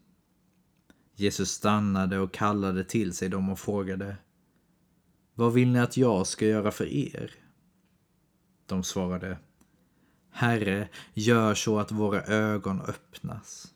Jesus 1.15 1.51
stannade 1.51 2.19
och 2.19 2.33
kallade 2.33 2.83
till 2.83 3.13
sig 3.13 3.29
dem 3.29 3.49
och 3.49 3.59
frågade 3.59 4.17
Vad 5.33 5.53
vill 5.53 5.71
ni 5.71 5.79
att 5.79 5.97
jag 5.97 6.27
ska 6.27 6.45
göra 6.45 6.71
för 6.71 6.85
er? 6.85 7.31
De 8.65 8.83
svarade 8.83 9.37
Herre, 10.31 10.89
gör 11.13 11.53
så 11.53 11.79
att 11.79 11.91
våra 11.91 12.21
ögon 12.23 12.81
öppnas. 12.81 13.73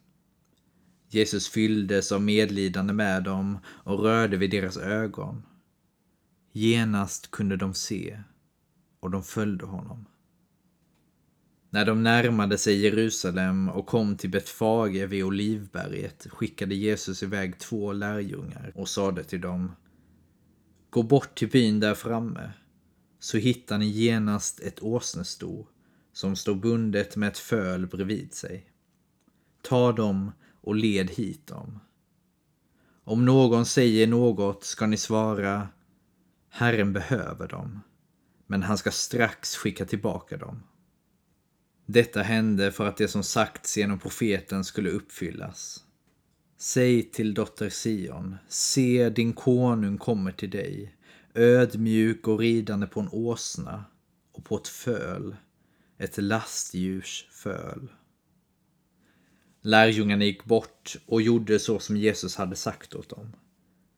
Jesus 1.14 1.50
fylldes 1.50 2.12
av 2.12 2.22
medlidande 2.22 2.94
med 2.94 3.24
dem 3.24 3.60
och 3.66 4.00
rörde 4.00 4.38
vid 4.38 4.52
deras 4.52 4.78
ögon. 4.78 5.44
Genast 6.52 7.32
kunde 7.32 7.58
de 7.58 7.74
se 7.74 8.20
och 9.00 9.12
de 9.12 9.24
följde 9.24 9.66
honom. 9.66 10.06
När 11.70 11.86
de 11.86 12.04
närmade 12.04 12.58
sig 12.58 12.82
Jerusalem 12.84 13.70
och 13.70 13.88
kom 13.88 14.18
till 14.18 14.30
Betfage 14.30 15.08
vid 15.08 15.24
Olivberget 15.24 16.28
skickade 16.30 16.76
Jesus 16.76 17.24
iväg 17.24 17.60
två 17.60 17.94
lärjungar 17.94 18.72
och 18.76 18.90
sade 18.90 19.24
till 19.24 19.42
dem 19.42 19.72
Gå 20.90 21.04
bort 21.04 21.38
till 21.38 21.50
byn 21.50 21.80
där 21.80 21.94
framme, 21.94 22.52
så 23.20 23.38
hittar 23.38 23.78
ni 23.78 23.86
genast 23.86 24.60
ett 24.60 24.84
åsnesto 24.84 25.68
som 26.14 26.36
står 26.36 26.56
bundet 26.56 27.16
med 27.16 27.28
ett 27.30 27.38
föl 27.38 27.88
bredvid 27.88 28.34
sig. 28.34 28.66
Ta 29.62 29.92
dem 29.92 30.32
och 30.62 30.76
led 30.76 31.10
hit 31.12 31.48
dem. 31.48 31.80
Om 33.04 33.26
någon 33.26 33.66
säger 33.66 34.08
något 34.08 34.64
ska 34.64 34.88
ni 34.88 34.98
svara 34.98 35.68
Herren 36.50 36.94
behöver 36.94 37.48
dem, 37.48 37.82
men 38.48 38.64
han 38.64 38.78
ska 38.78 38.92
strax 38.92 39.56
skicka 39.56 39.86
tillbaka 39.86 40.38
dem. 40.38 40.64
Detta 41.86 42.22
hände 42.22 42.72
för 42.72 42.88
att 42.88 42.98
det 42.98 43.08
som 43.08 43.24
sagts 43.24 43.78
genom 43.78 44.00
profeten 44.00 44.64
skulle 44.64 44.90
uppfyllas. 44.90 45.84
Säg 46.58 47.12
till 47.12 47.34
dotter 47.34 47.70
Sion, 47.70 48.38
se 48.48 49.10
din 49.10 49.34
konung 49.34 49.98
kommer 49.98 50.32
till 50.32 50.50
dig, 50.50 50.96
ödmjuk 51.34 52.28
och 52.28 52.40
ridande 52.40 52.88
på 52.88 53.00
en 53.00 53.10
åsna 53.12 53.86
och 54.32 54.46
på 54.46 54.58
ett 54.58 54.68
föl, 54.68 55.36
ett 55.98 56.18
lastdjurs 56.18 57.28
föl. 57.32 57.88
Lärjungarna 59.64 60.26
gick 60.26 60.46
bort 60.46 60.96
och 61.06 61.22
gjorde 61.22 61.60
så 61.60 61.80
som 61.80 61.98
Jesus 61.98 62.36
hade 62.36 62.56
sagt 62.56 62.96
åt 62.96 63.10
dem. 63.10 63.34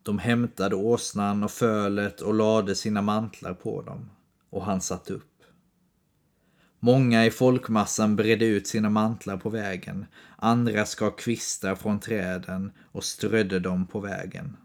De 0.04 0.20
hämtade 0.20 0.76
åsnan 0.76 1.44
och 1.44 1.52
fölet 1.52 2.22
och 2.22 2.34
lade 2.34 2.76
sina 2.76 3.02
mantlar 3.02 3.54
på 3.54 3.82
dem, 3.82 4.10
och 4.50 4.66
han 4.66 4.82
satt 4.82 5.10
upp. 5.10 5.44
Många 6.80 7.26
i 7.26 7.32
folkmassan 7.32 8.16
bredde 8.16 8.46
ut 8.46 8.68
sina 8.68 8.90
mantlar 8.90 9.38
på 9.38 9.50
vägen, 9.50 10.06
andra 10.38 10.86
skar 10.86 11.18
kvistar 11.18 11.76
från 11.76 12.00
träden 12.00 12.72
och 12.92 13.04
strödde 13.04 13.60
dem 13.60 13.88
på 13.88 14.00
vägen. 14.00 14.58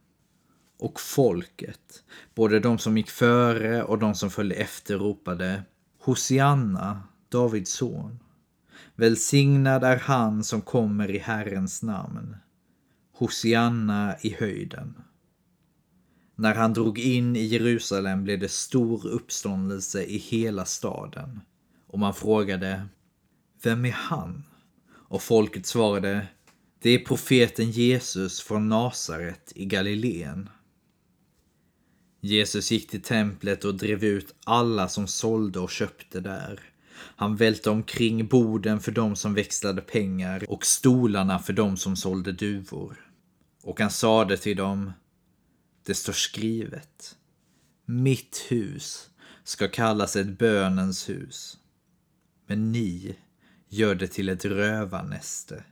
Och 0.79 1.01
folket, 1.01 2.05
både 2.35 2.61
de 2.61 2.79
som 2.79 2.97
gick 2.99 3.11
före 3.11 3.83
och 3.83 3.99
de 3.99 4.15
som 4.15 4.31
följde 4.31 4.55
efter, 4.55 4.99
ropade 4.99 5.63
Hosianna, 6.01 7.03
Davids 7.29 7.73
son. 7.73 8.19
Välsignad 9.01 9.85
är 9.85 9.97
han 9.97 10.45
som 10.45 10.61
kommer 10.61 11.11
i 11.11 11.19
Herrens 11.19 11.83
namn. 11.83 12.37
Hosianna 13.13 14.17
i 14.21 14.35
höjden. 14.35 14.95
När 16.35 16.55
han 16.55 16.73
drog 16.73 16.99
in 16.99 17.37
i 17.37 17.45
Jerusalem 17.45 18.25
blev 18.25 18.39
det 18.39 18.51
stor 18.51 19.07
uppståndelse 19.07 20.05
i 20.05 20.17
hela 20.17 20.65
staden 20.65 21.41
och 21.87 21.99
man 21.99 22.15
frågade 22.15 22.87
Vem 23.63 23.85
är 23.85 23.91
han? 23.91 24.45
Och 24.91 25.23
folket 25.23 25.67
svarade 25.67 26.27
Det 26.83 26.91
är 26.91 27.05
profeten 27.05 27.71
Jesus 27.71 28.41
från 28.41 28.69
Nasaret 28.69 29.53
i 29.55 29.65
Galileen. 29.65 30.49
Jesus 32.21 32.71
gick 32.71 32.91
till 32.91 33.03
templet 33.03 33.65
och 33.65 33.75
drev 33.75 34.05
ut 34.05 34.35
alla 34.45 34.89
som 34.89 35.07
sålde 35.07 35.59
och 35.59 35.71
köpte 35.71 36.21
där. 36.21 36.61
Han 37.17 37.37
välte 37.37 37.71
omkring 37.71 38.27
borden 38.27 38.81
för 38.81 38.93
de 38.93 39.17
som 39.17 39.35
växlade 39.35 39.81
pengar 39.81 40.45
och 40.49 40.67
stolarna 40.67 41.39
för 41.39 41.53
de 41.53 41.77
som 41.77 41.97
sålde 41.97 42.33
duvor. 42.33 43.11
Och 43.63 43.81
han 43.81 43.91
sade 43.91 44.37
till 44.37 44.57
dem 44.57 44.93
Det 45.87 45.95
står 45.95 46.13
skrivet 46.13 47.17
Mitt 47.85 48.47
hus 48.49 49.11
ska 49.45 49.69
kallas 49.69 50.17
ett 50.17 50.39
bönens 50.39 51.09
hus 51.09 51.59
men 52.47 52.73
ni 52.73 53.17
gör 53.69 53.95
det 53.95 54.09
till 54.09 54.29
ett 54.29 54.45
rövarnäste. 54.45 55.65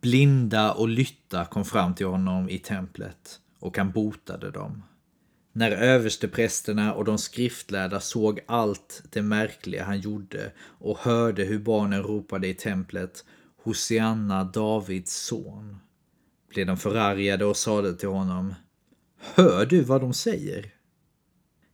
Blinda 0.00 0.72
och 0.72 0.88
lytta 0.88 1.44
kom 1.44 1.64
fram 1.64 1.94
till 1.94 2.06
honom 2.06 2.50
i 2.50 2.58
templet 2.58 3.40
och 3.58 3.78
han 3.78 3.90
botade 3.90 4.50
dem. 4.50 4.82
När 5.56 5.70
översteprästerna 5.70 6.94
och 6.94 7.04
de 7.04 7.18
skriftlärda 7.18 8.00
såg 8.00 8.40
allt 8.46 9.02
det 9.10 9.22
märkliga 9.22 9.84
han 9.84 10.00
gjorde 10.00 10.52
och 10.58 10.98
hörde 10.98 11.44
hur 11.44 11.58
barnen 11.58 12.02
ropade 12.02 12.48
i 12.48 12.54
templet 12.54 13.24
Hosianna, 13.62 14.44
Davids 14.44 15.12
son, 15.12 15.78
blev 16.48 16.66
de 16.66 16.76
förargade 16.76 17.44
och 17.44 17.56
sade 17.56 17.94
till 17.94 18.08
honom 18.08 18.54
Hör 19.18 19.66
du 19.66 19.82
vad 19.82 20.00
de 20.00 20.14
säger? 20.14 20.74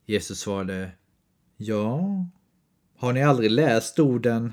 Jesus 0.07 0.41
svarade 0.41 0.91
Ja, 1.57 2.27
har 2.97 3.13
ni 3.13 3.23
aldrig 3.23 3.51
läst 3.51 3.99
orden 3.99 4.53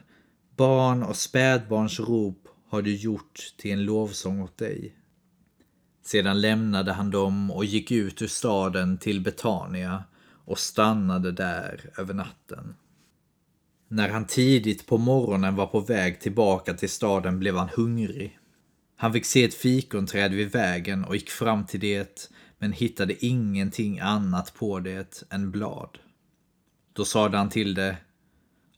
Barn 0.56 1.04
och 1.04 1.16
spädbarns 1.16 2.00
rop 2.00 2.48
har 2.70 2.82
du 2.82 2.96
gjort 2.96 3.54
till 3.58 3.72
en 3.72 3.84
lovsång 3.84 4.42
åt 4.42 4.58
dig? 4.58 4.99
Sedan 6.02 6.42
lämnade 6.42 6.94
han 6.94 7.12
dem 7.12 7.52
och 7.52 7.66
gick 7.66 7.92
ut 7.92 8.22
ur 8.22 8.28
staden 8.28 8.98
till 8.98 9.22
Betania 9.22 10.04
och 10.46 10.60
stannade 10.60 11.32
där 11.32 11.92
över 11.98 12.14
natten. 12.14 12.76
När 13.88 14.10
han 14.10 14.28
tidigt 14.28 14.88
på 14.88 14.98
morgonen 14.98 15.56
var 15.56 15.68
på 15.68 15.80
väg 15.80 16.22
tillbaka 16.22 16.74
till 16.74 16.90
staden 16.90 17.40
blev 17.40 17.56
han 17.56 17.70
hungrig. 17.76 18.40
Han 18.96 19.14
fick 19.14 19.26
se 19.26 19.44
ett 19.44 19.54
fikonträd 19.54 20.32
vid 20.32 20.52
vägen 20.52 21.06
och 21.06 21.16
gick 21.16 21.30
fram 21.30 21.66
till 21.66 21.80
det 21.80 22.30
men 22.58 22.72
hittade 22.72 23.26
ingenting 23.26 24.00
annat 24.00 24.54
på 24.54 24.80
det 24.80 25.24
än 25.30 25.52
blad. 25.52 25.98
Då 26.94 27.06
sade 27.06 27.38
han 27.38 27.50
till 27.50 27.74
det 27.74 27.98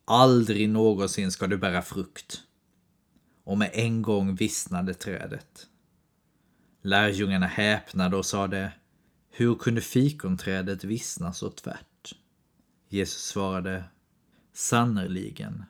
Aldrig 0.05 0.69
någonsin 0.69 1.31
ska 1.31 1.47
du 1.47 1.57
bära 1.57 1.81
frukt. 1.81 2.41
Och 3.43 3.57
med 3.57 3.69
en 3.73 4.01
gång 4.01 4.35
vissnade 4.35 4.93
trädet. 4.93 5.67
Lärjungarna 6.81 7.47
häpnade 7.47 8.17
och 8.17 8.25
sade 8.25 8.71
Hur 9.29 9.55
kunde 9.55 9.81
fikonträdet 9.81 10.83
vissna 10.83 11.33
så 11.33 11.50
tvärt? 11.50 12.15
Jesus 12.89 13.21
svarade 13.21 13.83
Sannerligen, 14.53 15.63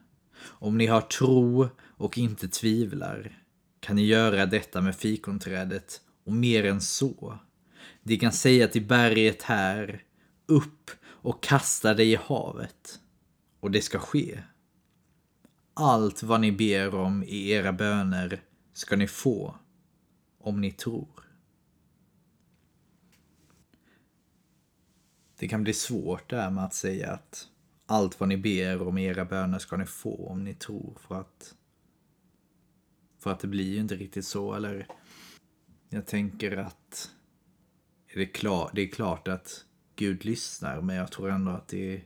om 0.43 0.77
ni 0.77 0.87
har 0.87 1.01
tro 1.01 1.69
och 1.97 2.17
inte 2.17 2.47
tvivlar 2.47 3.41
kan 3.79 3.95
ni 3.95 4.05
göra 4.05 4.45
detta 4.45 4.81
med 4.81 4.95
fikonträdet 4.95 6.01
och 6.25 6.33
mer 6.33 6.65
än 6.65 6.81
så. 6.81 7.39
De 8.03 8.17
kan 8.17 8.31
säga 8.31 8.67
till 8.67 8.85
berget 8.85 9.43
här, 9.43 10.03
upp 10.45 10.91
och 11.03 11.43
kasta 11.43 11.93
dig 11.93 12.11
i 12.11 12.15
havet. 12.15 12.99
Och 13.59 13.71
det 13.71 13.81
ska 13.81 13.99
ske. 13.99 14.43
Allt 15.73 16.23
vad 16.23 16.41
ni 16.41 16.51
ber 16.51 16.95
om 16.95 17.23
i 17.23 17.49
era 17.49 17.73
böner 17.73 18.41
ska 18.73 18.95
ni 18.95 19.07
få 19.07 19.55
om 20.43 20.61
ni 20.61 20.71
tror. 20.71 21.07
Det 25.39 25.47
kan 25.47 25.63
bli 25.63 25.73
svårt 25.73 26.29
det 26.29 26.41
här 26.41 26.51
med 26.51 26.63
att 26.63 26.73
säga 26.73 27.11
att 27.11 27.47
allt 27.85 28.19
vad 28.19 28.29
ni 28.29 28.37
ber 28.37 28.81
om 28.81 28.97
i 28.97 29.05
era 29.05 29.25
böner 29.25 29.59
ska 29.59 29.77
ni 29.77 29.85
få 29.85 30.27
om 30.27 30.43
ni 30.43 30.53
tror 30.53 30.97
för 30.99 31.21
att 31.21 31.55
för 33.19 33.31
att 33.31 33.39
det 33.39 33.47
blir 33.47 33.73
ju 33.73 33.79
inte 33.79 33.95
riktigt 33.95 34.25
så 34.25 34.53
eller 34.53 34.87
jag 35.89 36.05
tänker 36.05 36.57
att 36.57 37.11
det 38.13 38.21
är, 38.21 38.33
klar, 38.33 38.71
det 38.73 38.81
är 38.81 38.87
klart 38.87 39.27
att 39.27 39.65
Gud 39.95 40.25
lyssnar 40.25 40.81
men 40.81 40.95
jag 40.95 41.11
tror 41.11 41.29
ändå 41.29 41.51
att 41.51 41.67
det 41.67 41.95
är 41.95 42.03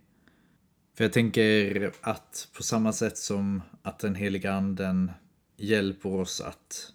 för 0.93 1.03
jag 1.03 1.13
tänker 1.13 1.91
att 2.01 2.49
på 2.57 2.63
samma 2.63 2.93
sätt 2.93 3.17
som 3.17 3.61
att 3.81 3.99
den 3.99 4.15
heliga 4.15 4.53
anden 4.53 5.11
hjälper 5.57 6.09
oss 6.09 6.41
att 6.41 6.93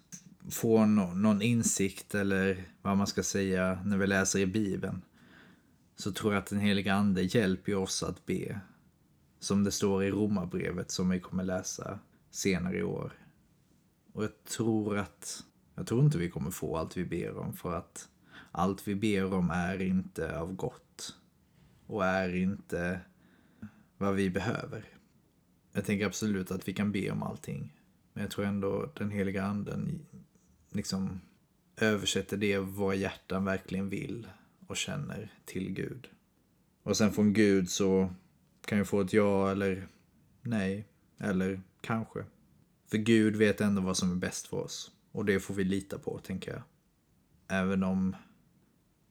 få 0.51 0.85
någon 0.85 1.41
insikt 1.41 2.15
eller 2.15 2.63
vad 2.81 2.97
man 2.97 3.07
ska 3.07 3.23
säga 3.23 3.81
när 3.85 3.97
vi 3.97 4.07
läser 4.07 4.39
i 4.39 4.45
Bibeln. 4.45 5.01
Så 5.95 6.11
tror 6.11 6.33
jag 6.33 6.41
att 6.41 6.49
den 6.49 6.59
heliga 6.59 6.93
ande 6.93 7.21
hjälper 7.21 7.75
oss 7.75 8.03
att 8.03 8.25
be. 8.25 8.59
Som 9.39 9.63
det 9.63 9.71
står 9.71 10.03
i 10.03 10.11
Romarbrevet 10.11 10.91
som 10.91 11.09
vi 11.09 11.19
kommer 11.19 11.43
läsa 11.43 11.99
senare 12.29 12.77
i 12.77 12.83
år. 12.83 13.13
Och 14.13 14.23
jag 14.23 14.43
tror 14.43 14.97
att, 14.97 15.43
jag 15.75 15.87
tror 15.87 16.03
inte 16.03 16.17
vi 16.17 16.29
kommer 16.29 16.51
få 16.51 16.77
allt 16.77 16.97
vi 16.97 17.05
ber 17.05 17.37
om 17.37 17.53
för 17.53 17.75
att 17.75 18.09
allt 18.51 18.87
vi 18.87 18.95
ber 18.95 19.33
om 19.33 19.49
är 19.49 19.81
inte 19.81 20.39
av 20.39 20.53
gott. 20.53 21.15
Och 21.87 22.05
är 22.05 22.35
inte 22.35 22.99
vad 23.97 24.15
vi 24.15 24.29
behöver. 24.29 24.85
Jag 25.73 25.85
tänker 25.85 26.05
absolut 26.05 26.51
att 26.51 26.67
vi 26.67 26.73
kan 26.73 26.91
be 26.91 27.11
om 27.11 27.23
allting. 27.23 27.73
Men 28.13 28.23
jag 28.23 28.31
tror 28.31 28.45
ändå 28.45 28.91
den 28.95 29.11
heliga 29.11 29.43
anden 29.43 30.05
liksom 30.71 31.21
översätter 31.77 32.37
det 32.37 32.57
våra 32.57 32.95
hjärtan 32.95 33.45
verkligen 33.45 33.89
vill 33.89 34.27
och 34.67 34.77
känner 34.77 35.33
till 35.45 35.73
Gud. 35.73 36.09
Och 36.83 36.97
sen 36.97 37.11
från 37.11 37.33
Gud 37.33 37.69
så 37.69 38.13
kan 38.65 38.77
jag 38.77 38.87
få 38.87 39.01
ett 39.01 39.13
ja 39.13 39.51
eller 39.51 39.87
nej, 40.41 40.87
eller 41.17 41.61
kanske. 41.81 42.25
För 42.87 42.97
Gud 42.97 43.35
vet 43.35 43.61
ändå 43.61 43.81
vad 43.81 43.97
som 43.97 44.11
är 44.11 44.15
bäst 44.15 44.47
för 44.47 44.57
oss. 44.57 44.91
Och 45.11 45.25
det 45.25 45.39
får 45.39 45.53
vi 45.53 45.63
lita 45.63 45.99
på, 45.99 46.19
tänker 46.19 46.51
jag. 46.51 46.61
Även 47.47 47.83
om 47.83 48.15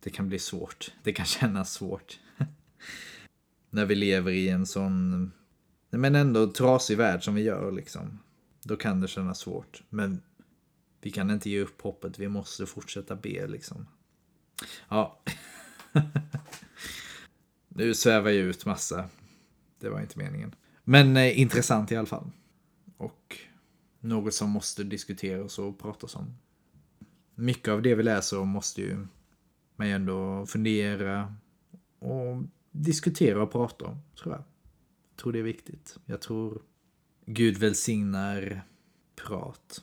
det 0.01 0.11
kan 0.11 0.29
bli 0.29 0.39
svårt. 0.39 0.93
Det 1.03 1.13
kan 1.13 1.27
kännas 1.41 1.73
svårt. 1.73 2.19
När 3.71 3.87
vi 3.87 3.95
lever 3.95 4.33
i 4.33 4.49
en 4.49 4.67
sån, 4.67 5.33
men 5.91 6.15
ändå 6.15 6.53
trasig 6.53 6.97
värld 6.97 7.25
som 7.25 7.35
vi 7.35 7.43
gör 7.43 7.73
liksom. 7.73 8.19
Då 8.63 8.77
kan 8.77 9.01
det 9.01 9.09
kännas 9.09 9.39
svårt. 9.39 9.83
Men 9.89 10.23
vi 11.01 11.11
kan 11.11 11.31
inte 11.31 11.51
ge 11.51 11.61
upp 11.61 11.83
hoppet, 11.83 12.19
vi 12.19 12.29
måste 12.29 12.67
fortsätta 12.67 13.17
be 13.17 13.47
liksom. 13.47 13.87
Ja. 14.89 15.23
nu 17.69 17.95
svävar 17.95 18.31
jag 18.31 18.47
ut 18.47 18.67
massa. 18.67 19.09
Det 19.79 19.89
var 19.89 20.01
inte 20.01 20.19
meningen. 20.19 20.55
Men 20.85 21.17
eh, 21.17 21.41
intressant 21.41 21.93
i 21.93 21.97
alla 21.97 22.07
fall. 22.07 22.31
Och 22.97 23.37
något 24.01 24.35
som 24.35 24.51
måste 24.51 24.85
diskuteras 24.85 25.59
och 25.59 25.79
pratas 25.79 26.17
om. 26.17 26.37
Mycket 27.35 27.69
av 27.69 27.83
det 27.83 27.95
vi 27.95 28.03
läser 28.03 28.39
om 28.39 28.49
måste 28.49 28.81
ju 28.81 29.07
man 29.77 29.89
ändå 29.89 30.47
fundera 30.47 31.35
och 31.99 32.43
diskutera 32.71 33.43
och 33.43 33.53
prata 33.53 33.85
om, 33.85 33.99
tror 34.23 34.35
jag. 34.35 34.45
Jag 35.11 35.23
tror 35.23 35.33
det 35.33 35.39
är 35.39 35.43
viktigt. 35.43 35.97
Jag 36.07 36.21
tror 36.21 36.63
Gud 37.27 37.59
välsignar 37.59 38.63
prat. 39.17 39.83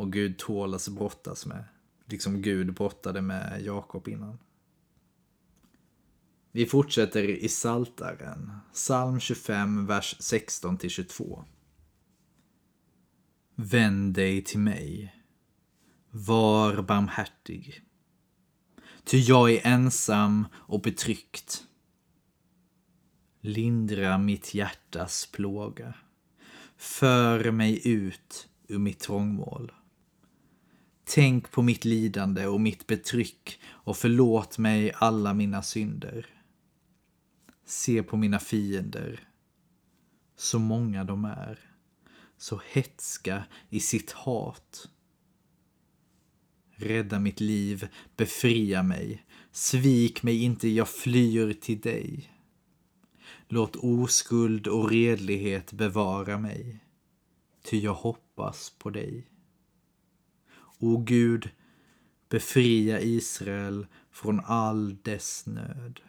Och 0.00 0.12
Gud 0.12 0.38
tål 0.38 0.74
att 0.74 0.88
brottas 0.88 1.46
med. 1.46 1.64
Liksom 2.04 2.42
Gud 2.42 2.74
brottade 2.74 3.22
med 3.22 3.62
Jakob 3.62 4.08
innan. 4.08 4.38
Vi 6.52 6.66
fortsätter 6.66 7.22
i 7.22 7.48
Saltaren, 7.48 8.50
psalm 8.72 9.20
25, 9.20 9.86
vers 9.86 10.16
16 10.20 10.78
22. 10.78 11.44
Vänd 13.54 14.14
dig 14.14 14.44
till 14.44 14.58
mig. 14.58 15.14
Var 16.10 16.82
barmhärtig. 16.82 17.82
Ty 19.04 19.18
jag 19.18 19.50
är 19.50 19.66
ensam 19.66 20.46
och 20.54 20.80
betryckt. 20.80 21.64
Lindra 23.40 24.18
mitt 24.18 24.54
hjärtas 24.54 25.26
plåga. 25.32 25.94
För 26.76 27.50
mig 27.50 27.88
ut 27.88 28.48
ur 28.68 28.78
mitt 28.78 29.00
trångmål. 29.00 29.72
Tänk 31.12 31.50
på 31.50 31.62
mitt 31.62 31.84
lidande 31.84 32.46
och 32.46 32.60
mitt 32.60 32.86
betryck 32.86 33.60
och 33.66 33.96
förlåt 33.96 34.58
mig 34.58 34.92
alla 34.94 35.34
mina 35.34 35.62
synder. 35.62 36.26
Se 37.66 38.02
på 38.02 38.16
mina 38.16 38.38
fiender, 38.38 39.28
så 40.36 40.58
många 40.58 41.04
de 41.04 41.24
är, 41.24 41.58
så 42.38 42.60
hetska 42.72 43.44
i 43.68 43.80
sitt 43.80 44.12
hat. 44.12 44.88
Rädda 46.70 47.18
mitt 47.18 47.40
liv, 47.40 47.88
befria 48.16 48.82
mig, 48.82 49.26
svik 49.52 50.22
mig 50.22 50.42
inte, 50.42 50.68
jag 50.68 50.88
flyr 50.88 51.52
till 51.52 51.80
dig. 51.80 52.30
Låt 53.48 53.76
oskuld 53.76 54.66
och 54.66 54.90
redlighet 54.90 55.72
bevara 55.72 56.38
mig, 56.38 56.84
ty 57.62 57.78
jag 57.78 57.94
hoppas 57.94 58.70
på 58.78 58.90
dig. 58.90 59.29
O 60.82 60.96
Gud, 60.96 61.50
befria 62.28 63.00
Israel 63.00 63.86
från 64.10 64.40
all 64.40 64.96
dess 65.02 65.46
nöd. 65.46 66.00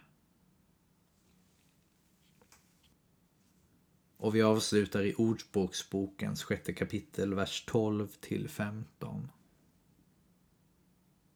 Och 4.17 4.35
vi 4.35 4.41
avslutar 4.41 5.03
i 5.03 5.13
Ordspråksbokens 5.13 6.43
sjätte 6.43 6.73
kapitel, 6.73 7.33
vers 7.33 7.65
12 7.65 8.07
till 8.07 8.49
15. 8.49 9.29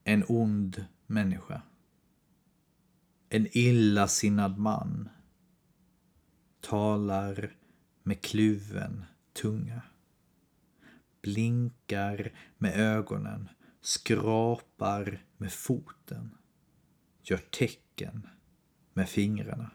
En 0.03 0.23
ond 0.27 0.85
människa. 1.07 1.61
En 3.29 3.47
illasinnad 3.51 4.57
man 4.57 5.09
talar 6.61 7.55
med 8.03 8.21
kluven 8.21 9.05
tunga 9.33 9.81
blinkar 11.25 12.33
med 12.57 12.79
ögonen, 12.79 13.49
skrapar 13.81 15.25
med 15.37 15.53
foten. 15.53 16.37
gör 17.23 17.37
tecken 17.37 18.27
med 18.93 19.09
fingrarna. 19.09 19.71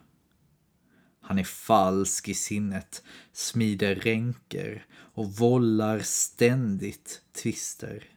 Han 1.20 1.38
är 1.38 1.44
falsk 1.44 2.28
i 2.28 2.34
sinnet, 2.34 3.02
smider 3.32 3.94
ränker 3.94 4.86
och 4.92 5.32
vållar 5.32 5.98
ständigt 5.98 7.22
tvister. 7.32 8.08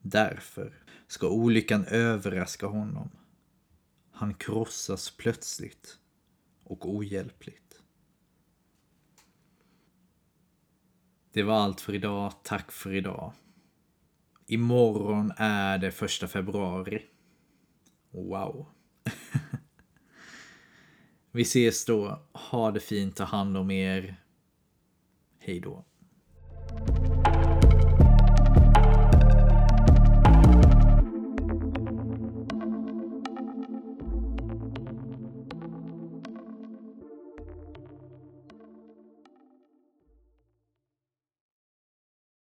Därför 0.00 0.84
ska 1.06 1.28
olyckan 1.28 1.84
överraska 1.84 2.66
honom. 2.66 3.10
Han 4.10 4.34
krossas 4.34 5.10
plötsligt 5.10 5.98
och 6.64 6.94
ohjälpligt. 6.94 7.65
Det 11.36 11.42
var 11.42 11.54
allt 11.54 11.80
för 11.80 11.94
idag. 11.94 12.32
Tack 12.42 12.72
för 12.72 12.94
idag. 12.94 13.32
Imorgon 14.46 15.32
är 15.36 15.78
det 15.78 15.90
första 15.90 16.28
februari. 16.28 17.02
Wow. 18.10 18.66
Vi 21.32 21.42
ses 21.42 21.84
då. 21.84 22.22
Ha 22.32 22.70
det 22.70 22.80
fint. 22.80 23.16
Ta 23.16 23.24
hand 23.24 23.56
om 23.56 23.70
er. 23.70 24.16
Hej 25.38 25.60
då. 25.60 25.84